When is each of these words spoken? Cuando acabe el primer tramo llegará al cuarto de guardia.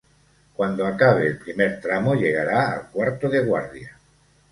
Cuando 0.55 0.87
acabe 0.87 1.27
el 1.27 1.37
primer 1.37 1.79
tramo 1.79 2.15
llegará 2.15 2.71
al 2.73 2.89
cuarto 2.89 3.29
de 3.29 3.41
guardia. 3.43 3.99